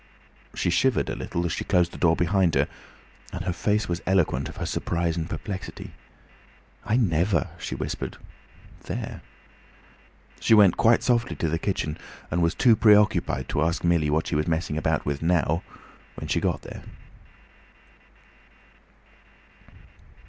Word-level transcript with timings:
She 0.55 0.71
shivered 0.71 1.11
a 1.11 1.15
little 1.15 1.45
as 1.45 1.51
she 1.51 1.63
closed 1.63 1.91
the 1.91 1.97
door 1.99 2.15
behind 2.15 2.55
her, 2.55 2.67
and 3.31 3.45
her 3.45 3.53
face 3.53 3.87
was 3.87 4.01
eloquent 4.07 4.49
of 4.49 4.57
her 4.57 4.65
surprise 4.65 5.15
and 5.15 5.29
perplexity. 5.29 5.91
"I 6.83 6.97
never," 6.97 7.51
she 7.59 7.75
whispered. 7.75 8.17
"There!" 8.85 9.21
She 10.39 10.55
went 10.55 10.75
quite 10.75 11.03
softly 11.03 11.35
to 11.35 11.49
the 11.49 11.59
kitchen, 11.59 11.99
and 12.31 12.41
was 12.41 12.55
too 12.55 12.75
preoccupied 12.75 13.47
to 13.49 13.61
ask 13.61 13.83
Millie 13.83 14.09
what 14.09 14.25
she 14.25 14.35
was 14.35 14.47
messing 14.47 14.75
about 14.75 15.05
with 15.05 15.21
now, 15.21 15.61
when 16.15 16.27
she 16.27 16.39
got 16.41 16.63
there. 16.63 16.81